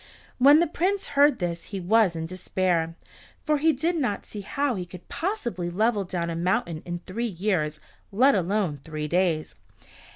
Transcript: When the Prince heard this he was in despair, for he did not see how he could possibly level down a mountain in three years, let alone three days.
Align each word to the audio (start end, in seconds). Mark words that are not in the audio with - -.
When 0.39 0.59
the 0.59 0.65
Prince 0.65 1.09
heard 1.09 1.37
this 1.37 1.65
he 1.65 1.79
was 1.79 2.15
in 2.15 2.25
despair, 2.25 2.95
for 3.43 3.59
he 3.59 3.71
did 3.71 3.95
not 3.97 4.25
see 4.25 4.41
how 4.41 4.73
he 4.73 4.83
could 4.83 5.07
possibly 5.09 5.69
level 5.69 6.05
down 6.05 6.31
a 6.31 6.35
mountain 6.35 6.81
in 6.85 7.01
three 7.05 7.27
years, 7.29 7.79
let 8.11 8.33
alone 8.33 8.77
three 8.81 9.07
days. 9.07 9.53